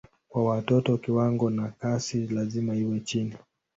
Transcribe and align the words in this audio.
Kwa 0.29 0.43
watoto 0.43 0.97
kiwango 0.97 1.49
na 1.49 1.67
kasi 1.79 2.27
lazima 2.27 2.75
iwe 2.75 2.99
chini. 2.99 3.35